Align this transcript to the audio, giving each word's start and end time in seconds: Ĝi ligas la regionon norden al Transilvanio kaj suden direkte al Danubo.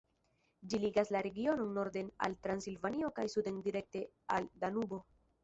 Ĝi 0.69 0.77
ligas 0.85 1.11
la 1.15 1.21
regionon 1.27 1.75
norden 1.79 2.09
al 2.29 2.33
Transilvanio 2.47 3.13
kaj 3.21 3.27
suden 3.35 3.61
direkte 3.69 4.03
al 4.39 4.51
Danubo. 4.65 5.03